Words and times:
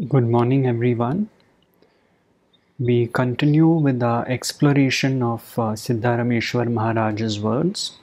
Good 0.00 0.26
morning, 0.26 0.66
everyone. 0.66 1.28
We 2.78 3.08
continue 3.08 3.68
with 3.68 4.02
our 4.02 4.26
exploration 4.26 5.22
of 5.22 5.42
uh, 5.58 5.74
Siddharameshwar 5.74 6.72
Maharaj's 6.72 7.38
words. 7.38 7.98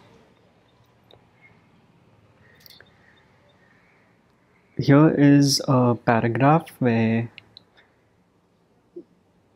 Here 4.77 5.09
is 5.09 5.63
a 5.67 5.95
paragraph 5.95 6.69
where 6.77 7.31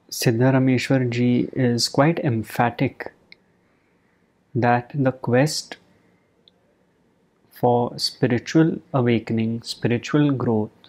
Siddharameshwar 0.10 1.12
ji 1.12 1.50
is 1.54 1.88
quite 1.88 2.18
emphatic 2.18 3.14
that 4.56 4.90
the 4.96 5.12
quest 5.12 5.78
for 7.52 7.98
spiritual 8.00 8.80
awakening, 8.92 9.62
spiritual 9.62 10.32
growth, 10.32 10.83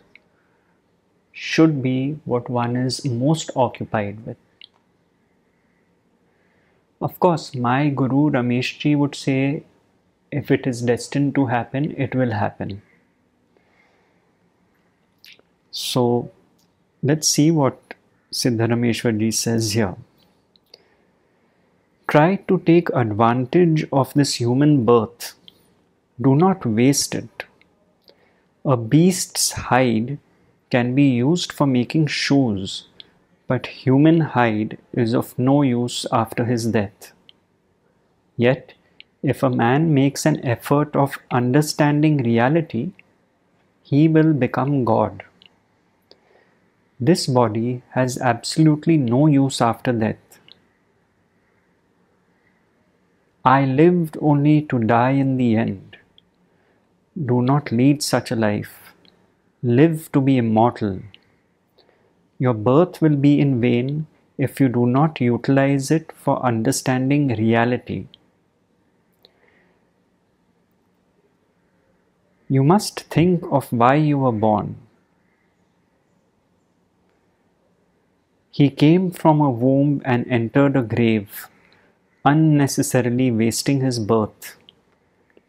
should 1.35 1.83
be 1.83 2.17
what 2.25 2.49
one 2.49 2.77
is 2.77 3.05
most 3.05 3.51
occupied 3.57 4.25
with. 4.25 4.37
Of 7.03 7.19
course, 7.19 7.55
my 7.55 7.91
Guru 7.91 8.31
Rameshji 8.31 8.97
would 8.97 9.15
say 9.17 9.65
if 10.31 10.51
it 10.51 10.67
is 10.67 10.81
destined 10.83 11.35
to 11.35 11.47
happen, 11.47 11.95
it 11.99 12.15
will 12.15 12.31
happen. 12.33 12.83
So 15.73 16.31
let's 17.03 17.29
see 17.29 17.51
what 17.51 17.95
Siddharameshwarji 18.33 19.35
says 19.35 19.73
here. 19.73 19.97
Try 22.07 22.37
to 22.49 22.59
take 22.61 22.91
advantage 22.91 23.87
of 23.93 24.15
this 24.15 24.35
human 24.35 24.85
birth. 24.85 25.35
Do 26.21 26.37
not 26.37 26.65
waste 26.65 27.15
it. 27.15 27.45
A 28.65 28.77
beast's 28.77 29.51
hide 29.53 30.19
can 30.75 30.95
be 30.95 31.09
used 31.09 31.53
for 31.53 31.67
making 31.67 32.07
shoes, 32.07 32.89
but 33.47 33.67
human 33.81 34.21
hide 34.37 34.77
is 34.93 35.15
of 35.15 35.39
no 35.39 35.63
use 35.63 36.07
after 36.11 36.47
his 36.47 36.67
death. 36.77 37.13
Yet, 38.37 38.75
if 39.23 39.43
a 39.43 39.51
man 39.51 39.95
makes 39.95 40.27
an 40.27 40.45
effort 40.45 40.97
of 40.97 41.19
understanding 41.31 42.19
reality, 42.19 42.91
he 43.83 44.09
will 44.09 44.33
become 44.33 44.85
God. 44.85 45.23
This 46.99 47.27
body 47.27 47.83
has 47.91 48.19
absolutely 48.19 48.97
no 48.97 49.27
use 49.27 49.61
after 49.61 49.93
death. 49.93 50.39
I 53.45 53.65
lived 53.65 54.17
only 54.21 54.63
to 54.63 54.79
die 54.79 55.11
in 55.11 55.37
the 55.37 55.57
end. 55.57 55.99
Do 57.33 57.43
not 57.43 57.71
lead 57.71 58.03
such 58.03 58.31
a 58.31 58.37
life. 58.37 58.84
Live 59.67 60.13
to 60.13 60.21
be 60.21 60.37
immortal. 60.37 60.99
Your 62.39 62.53
birth 62.53 63.01
will 63.01 63.17
be 63.17 63.41
in 63.41 63.63
vain 63.63 64.07
if 64.37 64.61
you 64.61 64.69
do 64.69 64.85
not 64.85 65.23
utilize 65.23 65.91
it 65.91 66.13
for 66.13 66.45
understanding 66.45 67.29
reality. 67.29 68.09
You 72.47 72.63
must 72.63 73.05
think 73.05 73.43
of 73.51 73.73
why 73.73 73.95
you 73.95 74.19
were 74.19 74.33
born. 74.33 74.77
He 78.51 78.69
came 78.69 79.11
from 79.11 79.41
a 79.41 79.49
womb 79.49 80.03
and 80.05 80.27
entered 80.29 80.77
a 80.77 80.83
grave, 80.83 81.49
unnecessarily 82.23 83.31
wasting 83.31 83.81
his 83.81 83.99
birth. 83.99 84.59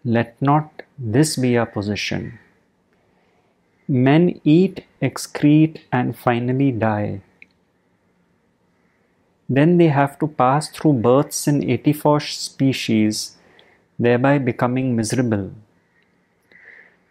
Let 0.06 0.42
not 0.42 0.84
this 0.98 1.36
be 1.36 1.58
our 1.58 1.66
position. 1.66 2.40
Men 3.88 4.42
eat, 4.44 4.84
excrete, 5.00 5.82
and 5.92 6.18
finally 6.18 6.72
die. 6.72 7.22
Then 9.48 9.78
they 9.78 9.90
have 9.90 10.18
to 10.20 10.28
pass 10.28 10.70
through 10.70 10.94
births 10.94 11.48
in 11.48 11.70
84 11.70 12.20
species, 12.22 13.38
thereby 14.00 14.40
becoming 14.40 14.96
miserable. 14.96 15.52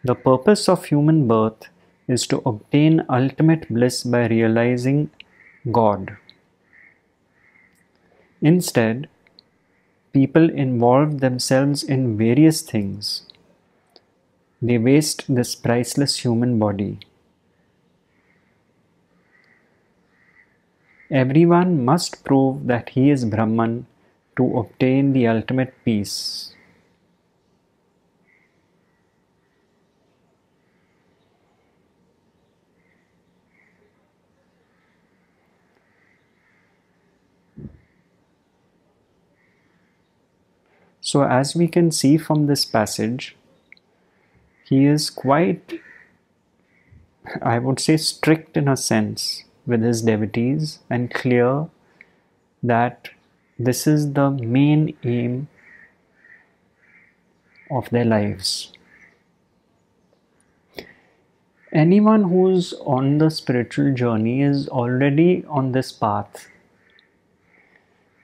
The 0.03 0.17
purpose 0.17 0.69
of 0.69 0.87
human 0.87 1.29
birth 1.29 1.69
is 2.09 2.27
to 2.27 2.43
obtain 2.45 3.07
ultimate 3.09 3.73
bliss 3.73 4.03
by 4.03 4.27
realizing 4.27 5.11
God. 5.71 6.17
Instead, 8.43 9.09
people 10.13 10.51
involve 10.51 11.21
themselves 11.21 11.83
in 11.85 12.19
various 12.19 12.61
things 12.63 13.23
they 14.67 14.79
waste 14.79 15.25
this 15.29 15.55
priceless 15.55 16.17
human 16.25 16.59
body. 16.59 16.99
Everyone 21.11 21.85
must 21.85 22.25
prove 22.25 22.67
that 22.67 22.89
he 22.89 23.11
is 23.11 23.27
Brahman 23.27 23.87
to 24.37 24.59
obtain 24.59 25.13
the 25.13 25.29
ultimate 25.29 25.75
peace. 25.85 26.55
So, 41.03 41.23
as 41.23 41.55
we 41.55 41.69
can 41.69 41.91
see 41.91 42.17
from 42.17 42.47
this 42.47 42.65
passage, 42.65 43.37
he 44.65 44.87
is 44.87 45.11
quite, 45.11 45.81
I 47.43 47.59
would 47.59 47.79
say, 47.79 47.97
strict 47.97 48.57
in 48.57 48.69
a 48.69 48.77
sense 48.77 49.45
with 49.67 49.83
his 49.83 50.03
devotees 50.03 50.79
and 50.89 51.13
clear 51.13 51.69
that 52.63 53.11
this 53.59 53.87
is 53.87 54.13
the 54.15 54.31
main 54.31 54.97
aim 55.05 55.49
of 57.71 57.89
their 57.91 58.05
lives. 58.05 58.73
Anyone 61.73 62.25
who's 62.25 62.73
on 62.87 63.19
the 63.19 63.31
spiritual 63.31 63.93
journey 63.95 64.43
is 64.43 64.69
already 64.69 65.45
on 65.49 65.73
this 65.73 65.91
path. 65.93 66.49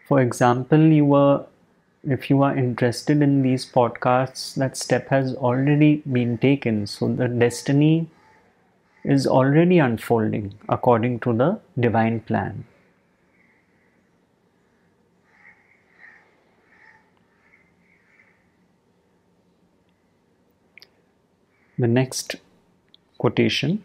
For 0.07 0.21
example, 0.21 0.81
you 0.81 1.05
were 1.05 1.47
if 2.03 2.31
you 2.31 2.43
are 2.43 2.57
interested 2.57 3.21
in 3.23 3.43
these 3.43 3.71
podcasts, 3.71 4.55
that 4.55 4.77
step 4.77 5.09
has 5.09 5.35
already 5.35 6.03
been 6.11 6.39
taken. 6.39 6.87
So 6.87 7.09
the 7.09 7.29
destiny 7.29 8.09
is 9.05 9.27
already 9.27 9.79
unfolding 9.79 10.55
according 10.69 11.21
to 11.21 11.33
the 11.33 11.61
divine 11.79 12.21
plan. 12.21 12.65
The 21.79 21.89
next 21.89 22.37
quotation 23.17 23.85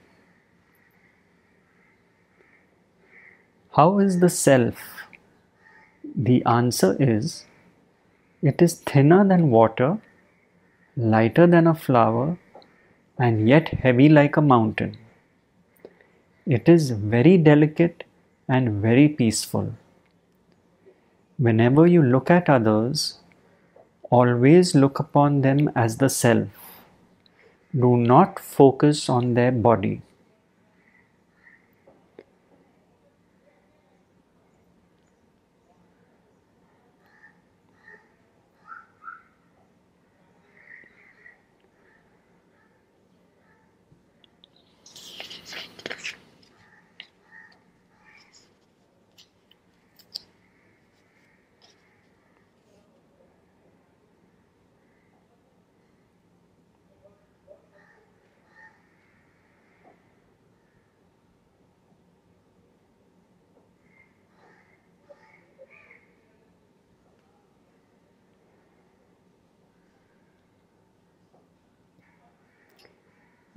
How 3.71 3.99
is 3.99 4.21
the 4.21 4.29
self? 4.29 4.77
The 6.15 6.45
answer 6.45 6.95
is 6.97 7.45
it 8.49 8.61
is 8.61 8.75
thinner 8.89 9.27
than 9.27 9.49
water, 9.49 9.97
lighter 10.95 11.47
than 11.47 11.65
a 11.65 11.73
flower, 11.73 12.37
and 13.17 13.49
yet 13.49 13.69
heavy 13.85 14.07
like 14.07 14.37
a 14.37 14.41
mountain. 14.41 14.95
It 16.45 16.69
is 16.69 16.91
very 16.91 17.37
delicate 17.37 18.03
and 18.47 18.81
very 18.83 19.07
peaceful. 19.09 19.73
Whenever 21.37 21.87
you 21.87 22.03
look 22.03 22.29
at 22.29 22.47
others, 22.47 23.19
always 24.11 24.75
look 24.75 24.99
upon 24.99 25.41
them 25.41 25.71
as 25.75 25.97
the 25.97 26.09
self. 26.09 26.49
Do 27.73 27.97
not 27.97 28.39
focus 28.39 29.09
on 29.09 29.33
their 29.33 29.51
body. 29.51 30.01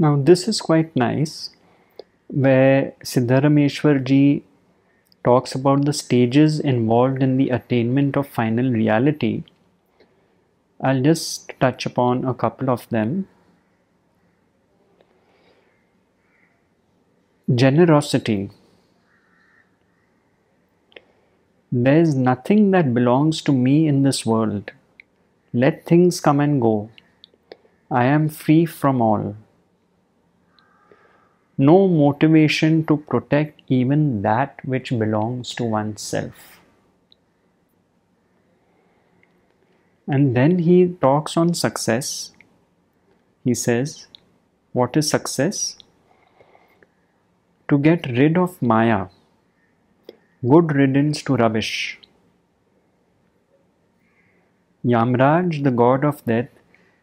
Now 0.00 0.16
this 0.16 0.46
is 0.46 0.60
quite 0.60 0.94
nice 0.94 1.50
where 2.28 2.92
Siddharameshwarji 3.02 4.42
talks 5.24 5.54
about 5.56 5.84
the 5.84 5.92
stages 5.92 6.60
involved 6.60 7.20
in 7.20 7.36
the 7.36 7.50
attainment 7.50 8.16
of 8.16 8.28
final 8.28 8.70
reality. 8.70 9.42
I'll 10.80 11.02
just 11.02 11.52
touch 11.58 11.84
upon 11.84 12.24
a 12.24 12.32
couple 12.32 12.70
of 12.70 12.88
them. 12.90 13.26
Generosity. 17.52 18.50
There 21.72 22.00
is 22.00 22.14
nothing 22.14 22.70
that 22.70 22.94
belongs 22.94 23.42
to 23.42 23.52
me 23.52 23.88
in 23.88 24.02
this 24.04 24.24
world. 24.24 24.70
Let 25.52 25.84
things 25.86 26.20
come 26.20 26.38
and 26.38 26.60
go. 26.60 26.88
I 27.90 28.04
am 28.04 28.28
free 28.28 28.64
from 28.64 29.02
all. 29.02 29.34
No 31.60 31.88
motivation 31.88 32.84
to 32.86 32.96
protect 32.96 33.62
even 33.66 34.22
that 34.22 34.64
which 34.64 34.96
belongs 34.96 35.54
to 35.56 35.64
oneself. 35.64 36.60
And 40.06 40.36
then 40.36 40.60
he 40.60 40.96
talks 41.00 41.36
on 41.36 41.54
success. 41.54 42.30
He 43.44 43.54
says, 43.54 44.06
What 44.72 44.96
is 44.96 45.10
success? 45.10 45.76
To 47.68 47.76
get 47.76 48.06
rid 48.06 48.38
of 48.38 48.62
Maya. 48.62 49.08
Good 50.48 50.72
riddance 50.76 51.22
to 51.24 51.34
rubbish. 51.34 51.98
Yamraj, 54.84 55.64
the 55.64 55.72
god 55.72 56.04
of 56.04 56.24
death, 56.24 56.50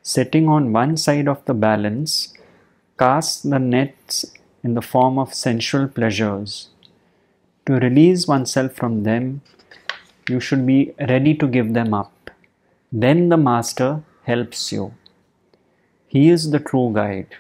sitting 0.02 0.48
on 0.48 0.72
one 0.72 0.96
side 0.96 1.28
of 1.28 1.44
the 1.44 1.54
balance, 1.54 2.34
casts 2.98 3.42
the 3.44 3.60
nets 3.60 4.26
in 4.66 4.74
the 4.74 4.82
form 4.82 5.20
of 5.20 5.34
sensual 5.34 5.88
pleasures. 5.88 6.70
To 7.68 7.74
release 7.74 8.28
oneself 8.28 8.74
from 8.74 9.04
them, 9.04 9.42
you 10.28 10.40
should 10.40 10.66
be 10.66 10.94
ready 11.00 11.36
to 11.36 11.48
give 11.48 11.74
them 11.74 11.94
up. 11.94 12.32
Then 12.92 13.30
the 13.30 13.38
Master 13.38 14.04
helps 14.24 14.72
you. 14.72 14.94
He 16.08 16.30
is 16.30 16.50
the 16.52 16.60
true 16.60 16.92
guide. 16.94 17.36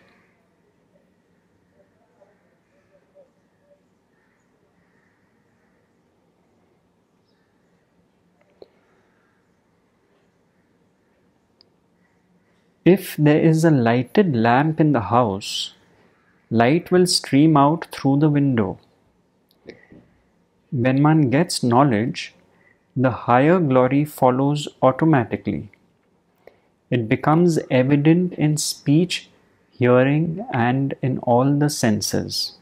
If 12.83 13.16
there 13.18 13.39
is 13.39 13.66
a 13.66 13.72
lighted 13.72 14.36
lamp 14.36 14.80
in 14.80 14.92
the 14.92 15.01
house, 15.01 15.75
light 16.50 16.92
will 16.92 17.08
stream 17.08 17.58
out 17.58 17.88
through 17.92 18.20
the 18.20 18.30
window. 18.30 18.78
When 20.72 21.02
one 21.02 21.30
gets 21.30 21.64
knowledge, 21.64 22.34
the 22.96 23.12
higher 23.12 23.60
glory 23.60 24.06
follows 24.06 24.68
automatically. 24.82 25.70
It 26.90 27.10
becomes 27.10 27.60
evident 27.72 28.34
in 28.34 28.58
speech, 28.58 29.30
hearing, 29.72 30.46
and 30.54 30.94
in 31.02 31.18
all 31.20 31.54
the 31.54 31.70
senses. 31.70 32.58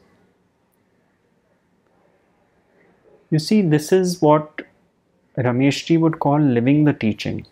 You 3.30 3.40
see, 3.40 3.62
this 3.62 3.92
is 3.92 4.22
what 4.22 4.62
Rameshji 5.38 6.00
would 6.00 6.20
call 6.20 6.40
living 6.40 6.84
the 6.84 6.94
teaching. 6.94 7.46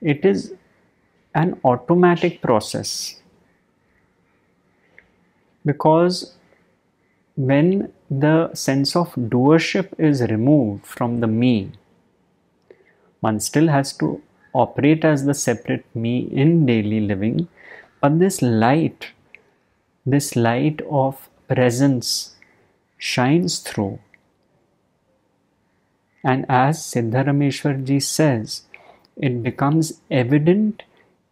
It 0.00 0.24
is 0.24 0.54
an 1.34 1.60
automatic 1.64 2.40
process 2.40 3.20
because 5.70 6.34
when 7.36 7.92
the 8.10 8.52
sense 8.54 8.96
of 8.96 9.14
doership 9.34 9.92
is 9.98 10.22
removed 10.22 10.86
from 10.86 11.20
the 11.20 11.26
me, 11.26 11.72
one 13.20 13.38
still 13.40 13.68
has 13.68 13.92
to 13.98 14.20
operate 14.52 15.04
as 15.04 15.24
the 15.24 15.34
separate 15.34 15.84
me 15.94 16.18
in 16.44 16.66
daily 16.66 17.00
living, 17.00 17.48
but 18.00 18.18
this 18.18 18.40
light, 18.42 19.08
this 20.06 20.34
light 20.36 20.80
of 20.90 21.28
presence 21.48 22.36
shines 22.96 23.58
through. 23.58 23.98
And 26.24 26.44
as 26.48 26.78
Siddharameshwarji 26.80 28.02
says, 28.02 28.62
it 29.16 29.42
becomes 29.42 30.00
evident 30.10 30.82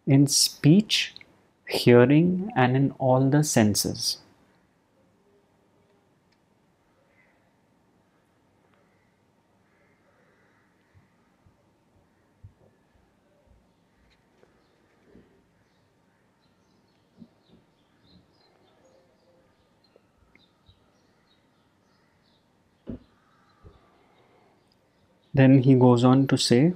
in 0.06 0.26
speech, 0.26 1.14
hearing, 1.68 2.50
and 2.56 2.76
in 2.76 2.92
all 2.98 3.28
the 3.28 3.42
senses. 3.42 4.18
Then 25.38 25.62
he 25.64 25.74
goes 25.74 26.02
on 26.02 26.26
to 26.28 26.38
say, 26.38 26.74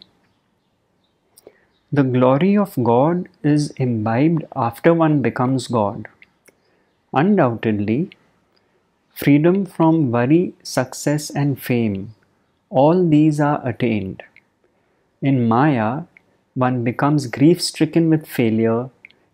The 1.90 2.02
glory 2.02 2.56
of 2.58 2.74
God 2.82 3.28
is 3.42 3.70
imbibed 3.86 4.44
after 4.54 4.92
one 4.92 5.22
becomes 5.22 5.68
God. 5.68 6.08
Undoubtedly, 7.14 8.10
freedom 9.14 9.64
from 9.64 10.10
worry, 10.10 10.54
success, 10.62 11.30
and 11.30 11.60
fame, 11.60 12.14
all 12.68 13.08
these 13.08 13.40
are 13.40 13.66
attained. 13.66 14.22
In 15.22 15.48
Maya, 15.48 16.02
one 16.54 16.84
becomes 16.84 17.26
grief 17.26 17.62
stricken 17.62 18.10
with 18.10 18.26
failure 18.26 18.90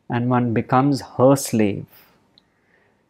and 0.08 0.30
one 0.30 0.54
becomes 0.54 1.02
her 1.18 1.34
slave. 1.34 1.86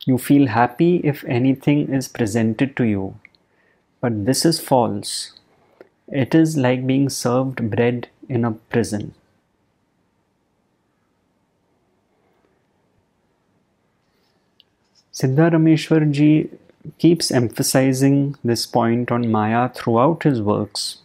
You 0.06 0.18
feel 0.18 0.46
happy 0.46 0.96
if 1.04 1.24
anything 1.24 1.88
is 1.92 2.08
presented 2.08 2.76
to 2.76 2.84
you, 2.84 3.16
but 4.00 4.24
this 4.24 4.44
is 4.46 4.60
false. 4.60 5.35
It 6.08 6.34
is 6.34 6.56
like 6.56 6.86
being 6.86 7.08
served 7.08 7.70
bread 7.70 8.08
in 8.28 8.44
a 8.44 8.52
prison. 8.52 9.14
Siddharameshwarji 15.12 16.50
keeps 16.98 17.30
emphasizing 17.30 18.36
this 18.44 18.66
point 18.66 19.10
on 19.10 19.30
Maya 19.30 19.68
throughout 19.70 20.22
his 20.22 20.40
works. 20.42 20.98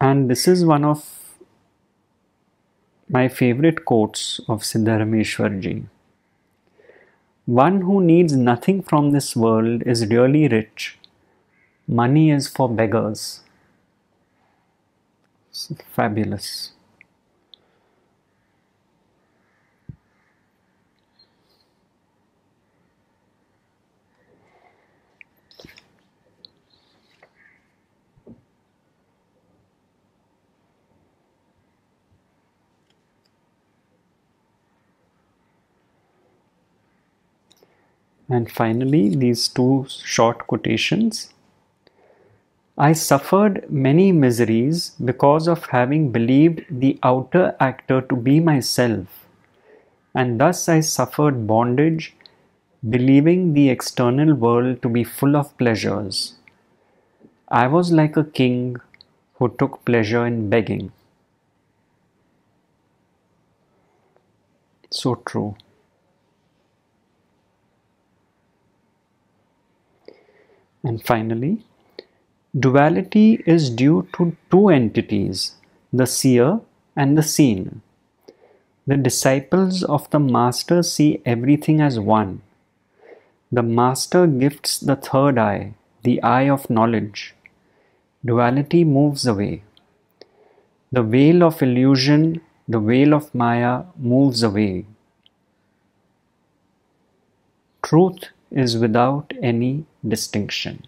And 0.00 0.30
this 0.30 0.48
is 0.48 0.64
one 0.64 0.84
of 0.84 1.36
my 3.08 3.28
favorite 3.28 3.84
quotes 3.84 4.40
of 4.48 4.62
Siddharameshwarji. 4.62 5.84
One 7.50 7.80
who 7.80 8.00
needs 8.00 8.36
nothing 8.36 8.80
from 8.80 9.10
this 9.10 9.34
world 9.34 9.82
is 9.82 10.06
really 10.06 10.46
rich. 10.46 10.96
Money 11.88 12.30
is 12.30 12.46
for 12.46 12.68
beggars. 12.68 13.40
It's 15.48 15.72
fabulous. 15.92 16.70
And 38.30 38.50
finally, 38.50 39.10
these 39.14 39.46
two 39.48 39.86
short 39.88 40.46
quotations. 40.46 41.34
I 42.78 42.94
suffered 42.94 43.70
many 43.70 44.10
miseries 44.10 44.92
because 45.04 45.46
of 45.46 45.66
having 45.66 46.12
believed 46.12 46.64
the 46.70 46.98
outer 47.02 47.54
actor 47.60 48.00
to 48.00 48.16
be 48.16 48.40
myself, 48.40 49.26
and 50.14 50.40
thus 50.40 50.66
I 50.68 50.80
suffered 50.80 51.46
bondage, 51.46 52.16
believing 52.88 53.52
the 53.52 53.68
external 53.68 54.34
world 54.34 54.80
to 54.82 54.88
be 54.88 55.04
full 55.04 55.36
of 55.36 55.56
pleasures. 55.58 56.36
I 57.48 57.66
was 57.66 57.92
like 57.92 58.16
a 58.16 58.24
king 58.24 58.76
who 59.34 59.48
took 59.58 59.84
pleasure 59.84 60.24
in 60.24 60.48
begging. 60.48 60.92
So 64.90 65.16
true. 65.16 65.56
And 70.82 71.02
finally, 71.04 71.64
duality 72.58 73.42
is 73.46 73.70
due 73.70 74.08
to 74.14 74.36
two 74.50 74.68
entities, 74.68 75.54
the 75.92 76.06
seer 76.06 76.60
and 76.96 77.16
the 77.16 77.22
seen. 77.22 77.82
The 78.86 78.96
disciples 78.96 79.82
of 79.84 80.08
the 80.10 80.18
Master 80.18 80.82
see 80.82 81.20
everything 81.26 81.80
as 81.80 82.00
one. 82.00 82.42
The 83.52 83.62
Master 83.62 84.26
gifts 84.26 84.78
the 84.78 84.96
third 84.96 85.38
eye, 85.38 85.74
the 86.02 86.22
eye 86.22 86.48
of 86.48 86.70
knowledge. 86.70 87.34
Duality 88.24 88.84
moves 88.84 89.26
away. 89.26 89.62
The 90.92 91.02
veil 91.02 91.44
of 91.44 91.62
illusion, 91.62 92.40
the 92.66 92.80
veil 92.80 93.14
of 93.14 93.34
Maya 93.34 93.84
moves 93.98 94.42
away. 94.42 94.86
Truth 97.82 98.30
is 98.50 98.76
without 98.76 99.32
any 99.42 99.84
distinction. 100.06 100.86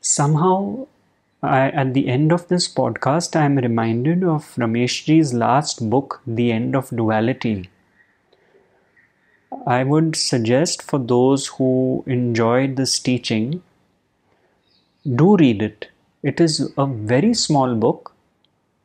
Somehow, 0.00 0.86
I, 1.42 1.70
at 1.70 1.94
the 1.94 2.08
end 2.08 2.32
of 2.32 2.48
this 2.48 2.68
podcast, 2.72 3.34
I 3.34 3.44
am 3.46 3.56
reminded 3.56 4.22
of 4.22 4.54
Rameshji's 4.56 5.32
last 5.32 5.88
book, 5.88 6.20
The 6.26 6.52
End 6.52 6.76
of 6.76 6.90
Duality. 6.90 7.70
I 9.66 9.84
would 9.84 10.14
suggest 10.16 10.82
for 10.82 10.98
those 10.98 11.46
who 11.46 12.04
enjoyed 12.06 12.76
this 12.76 12.98
teaching, 12.98 13.62
do 15.06 15.36
read 15.36 15.62
it. 15.62 15.91
It 16.22 16.40
is 16.40 16.72
a 16.78 16.86
very 16.86 17.34
small 17.34 17.74
book. 17.74 18.14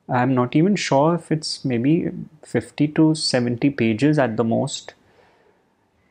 I'm 0.10 0.34
not 0.34 0.56
even 0.56 0.76
sure 0.76 1.16
if 1.16 1.32
it's 1.32 1.64
maybe 1.64 2.10
50 2.44 2.88
to 2.90 3.14
70 3.14 3.70
pages 3.72 4.18
at 4.18 4.38
the 4.38 4.44
most. 4.44 4.94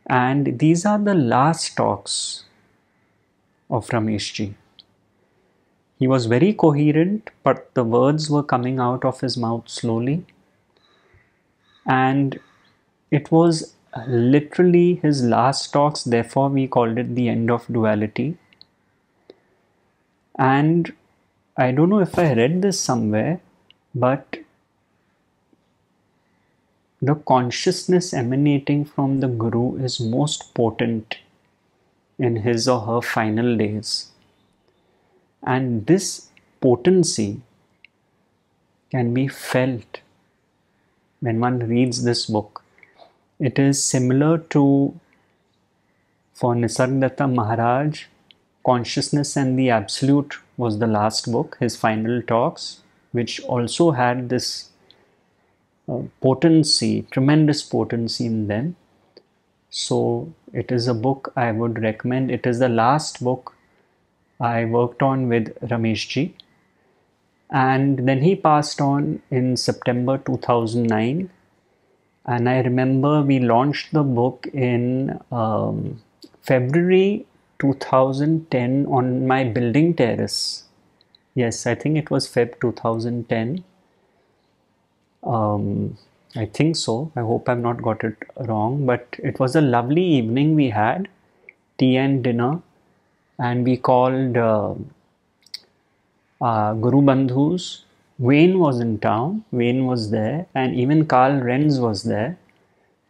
And 0.07 0.59
these 0.61 0.87
are 0.87 0.99
the 0.99 1.15
last 1.15 1.77
talks 1.77 2.45
of 3.69 3.89
Rameshji. 3.89 4.55
He 5.99 6.07
was 6.07 6.27
very 6.27 6.53
coherent, 6.53 7.31
but 7.43 7.75
the 7.75 7.83
words 7.83 8.31
were 8.31 8.43
coming 8.43 8.79
out 8.79 9.05
of 9.05 9.21
his 9.21 9.37
mouth 9.37 9.69
slowly. 9.69 10.25
And 11.87 12.39
it 13.11 13.33
was 13.33 13.75
literally 14.07 14.97
his 14.97 15.25
last 15.25 15.73
talks, 15.73 16.05
therefore, 16.05 16.51
we 16.51 16.69
called 16.69 16.99
it 16.99 17.15
the 17.15 17.29
end 17.29 17.51
of 17.51 17.67
duality. 17.67 18.37
And 20.39 20.93
I 21.59 21.73
don't 21.73 21.89
know 21.89 22.01
if 22.01 22.19
I 22.19 22.35
read 22.35 22.61
this 22.61 22.79
somewhere, 22.79 23.41
but 23.95 24.37
the 27.01 27.15
consciousness 27.15 28.13
emanating 28.13 28.85
from 28.85 29.21
the 29.21 29.29
Guru 29.29 29.77
is 29.77 29.99
most 29.99 30.53
potent 30.53 31.17
in 32.19 32.37
his 32.37 32.69
or 32.69 32.81
her 32.83 33.01
final 33.01 33.57
days. 33.57 34.11
And 35.43 35.87
this 35.87 36.29
potency 36.61 37.41
can 38.91 39.15
be 39.15 39.27
felt 39.27 40.01
when 41.21 41.41
one 41.41 41.61
reads 41.61 42.05
this 42.05 42.27
book. 42.27 42.63
It 43.39 43.59
is 43.59 43.83
similar 43.83 44.37
to, 44.57 44.95
for 46.35 46.55
Nisargadatta 46.55 47.33
Maharaj, 47.35 48.05
Consciousness 48.63 49.37
and 49.37 49.59
the 49.59 49.71
Absolute 49.71 50.35
was 50.57 50.79
the 50.79 50.87
last 50.87 51.31
book, 51.31 51.57
his 51.61 51.77
final 51.77 52.23
talks, 52.23 52.83
which 53.13 53.41
also 53.41 53.91
had 53.93 54.29
this 54.29 54.71
uh, 55.89 56.01
potency, 56.21 57.07
tremendous 57.11 57.63
potency 57.63 58.27
in 58.27 58.47
them. 58.47 58.77
So, 59.71 60.33
it 60.53 60.73
is 60.73 60.89
a 60.89 60.95
book 60.95 61.33
I 61.37 61.53
would 61.53 61.83
recommend. 61.83 62.31
It 62.31 62.47
is 62.47 62.59
the 62.59 62.69
last 62.69 63.23
book 63.23 63.55
I 64.41 64.65
worked 64.65 65.03
on 65.03 65.29
with 65.29 65.55
Rameshji. 65.61 66.33
And 67.51 68.09
then 68.09 68.23
he 68.23 68.35
passed 68.35 68.81
on 68.81 69.23
in 69.31 69.57
September 69.57 70.19
2009. 70.19 71.31
And 72.25 72.49
I 72.49 72.61
remember 72.61 73.23
we 73.23 73.39
launched 73.39 73.93
the 73.93 74.03
book 74.03 74.47
in 74.53 75.21
um, 75.31 76.03
February 76.43 77.27
2010 77.59 78.87
on 78.87 79.27
my 79.27 79.45
building 79.45 79.95
terrace. 79.95 80.65
Yes, 81.35 81.67
I 81.67 81.75
think 81.75 81.97
it 81.97 82.11
was 82.11 82.27
Feb 82.29 82.61
2010. 82.61 83.65
Um, 85.23 85.99
I 86.35 86.47
think 86.47 86.77
so. 86.77 87.13
I 87.17 87.21
hope 87.21 87.49
I've 87.49 87.59
not 87.59 87.83
got 87.83 88.05
it 88.05 88.17
wrong. 88.37 88.87
But 88.87 89.07
it 89.19 89.39
was 89.41 89.57
a 89.57 89.61
lovely 89.61 90.05
evening 90.05 90.55
we 90.55 90.71
had 90.71 91.09
tea 91.79 91.97
and 91.97 92.23
dinner 92.25 92.63
and 93.39 93.65
we 93.65 93.77
called 93.77 94.37
uh, 94.37 94.75
uh, 96.41 96.75
Guru 96.75 97.03
Bandhus. 97.03 97.83
Wayne 98.19 98.59
was 98.59 98.81
in 98.81 98.99
town, 98.99 99.45
Wayne 99.51 99.85
was 99.87 100.11
there, 100.11 100.47
and 100.55 100.75
even 100.75 101.07
Karl 101.07 101.33
Renz 101.41 101.79
was 101.81 102.05
there. 102.05 102.39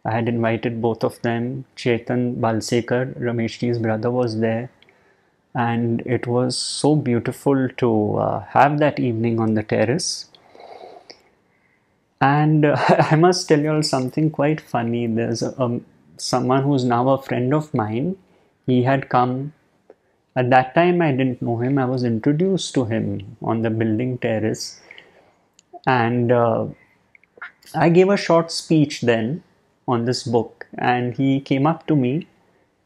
I 0.07 0.11
had 0.11 0.29
invited 0.29 0.81
both 0.81 1.03
of 1.03 1.21
them. 1.21 1.65
Chetan 1.75 2.37
Balsekar, 2.37 3.13
Rameshji's 3.19 3.77
brother, 3.77 4.09
was 4.09 4.39
there. 4.39 4.71
And 5.53 6.01
it 6.05 6.27
was 6.27 6.57
so 6.57 6.95
beautiful 6.95 7.67
to 7.67 8.15
uh, 8.15 8.39
have 8.45 8.79
that 8.79 8.99
evening 8.99 9.41
on 9.41 9.55
the 9.55 9.63
terrace. 9.63 10.29
And 12.21 12.63
uh, 12.63 12.77
I 13.11 13.17
must 13.17 13.49
tell 13.49 13.59
you 13.59 13.73
all 13.73 13.83
something 13.83 14.31
quite 14.31 14.61
funny. 14.61 15.07
There's 15.07 15.41
a, 15.41 15.61
um, 15.61 15.85
someone 16.15 16.63
who's 16.63 16.85
now 16.85 17.09
a 17.09 17.21
friend 17.21 17.53
of 17.53 17.73
mine. 17.73 18.15
He 18.65 18.83
had 18.83 19.09
come 19.09 19.53
at 20.37 20.49
that 20.51 20.73
time, 20.73 21.01
I 21.01 21.11
didn't 21.11 21.41
know 21.41 21.57
him. 21.57 21.77
I 21.79 21.85
was 21.85 22.03
introduced 22.03 22.73
to 22.75 22.85
him 22.85 23.37
on 23.41 23.63
the 23.63 23.71
building 23.71 24.19
terrace, 24.19 24.79
and 25.87 26.31
uh, 26.31 26.67
I 27.73 27.89
gave 27.89 28.09
a 28.09 28.17
short 28.17 28.51
speech 28.51 29.01
then 29.01 29.43
on 29.87 30.05
this 30.05 30.23
book. 30.23 30.67
And 30.77 31.13
he 31.15 31.39
came 31.39 31.65
up 31.67 31.87
to 31.87 31.95
me 31.95 32.27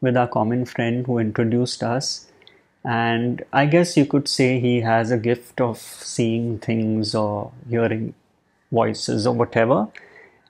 with 0.00 0.16
our 0.16 0.28
common 0.28 0.64
friend 0.64 1.06
who 1.06 1.18
introduced 1.18 1.82
us. 1.82 2.26
And 2.84 3.44
I 3.52 3.66
guess 3.66 3.96
you 3.96 4.06
could 4.06 4.28
say 4.28 4.58
he 4.60 4.80
has 4.80 5.10
a 5.10 5.18
gift 5.18 5.60
of 5.60 5.78
seeing 5.78 6.58
things 6.58 7.14
or 7.14 7.52
hearing 7.68 8.14
voices 8.72 9.26
or 9.26 9.34
whatever. 9.34 9.88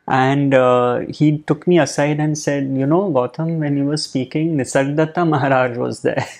And 0.08 0.54
uh, 0.54 1.00
he 1.08 1.38
took 1.38 1.66
me 1.66 1.78
aside 1.78 2.18
and 2.20 2.36
said, 2.36 2.64
You 2.64 2.86
know, 2.86 3.10
Gautam, 3.10 3.58
when 3.58 3.76
you 3.76 3.84
were 3.84 3.96
speaking, 3.96 4.56
Nisargadatta 4.56 5.28
Maharaj 5.28 5.76
was 5.76 6.02
there. 6.02 6.26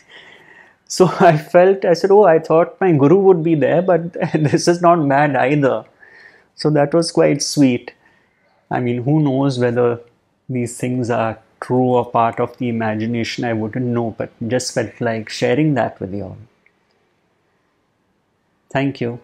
So 0.87 1.07
I 1.21 1.39
felt, 1.39 1.85
I 1.87 1.95
said, 1.95 2.11
oh, 2.11 2.25
I 2.25 2.39
thought 2.39 2.81
my 2.81 2.93
guru 2.93 3.17
would 3.17 3.43
be 3.43 3.55
there, 3.55 3.81
but 3.81 4.13
this 4.35 4.69
is 4.69 4.83
not 4.83 5.09
bad 5.09 5.35
either. 5.37 5.85
So 6.55 6.71
that 6.71 6.95
was 6.95 7.11
quite 7.13 7.43
sweet. 7.43 7.93
I 8.73 8.81
mean, 8.81 9.03
who 9.05 9.21
knows 9.21 9.59
whether 9.59 10.01
these 10.49 10.77
things 10.79 11.11
are 11.11 11.39
true 11.61 11.95
or 11.99 12.11
part 12.11 12.41
of 12.41 12.57
the 12.59 12.69
imagination, 12.69 13.45
I 13.45 13.53
wouldn't 13.53 13.87
know, 13.87 14.15
but 14.19 14.33
just 14.49 14.75
felt 14.75 15.01
like 15.01 15.29
sharing 15.29 15.75
that 15.75 16.01
with 16.01 16.13
you 16.15 16.25
all. 16.25 16.39
Thank 18.71 19.01
you. 19.01 19.21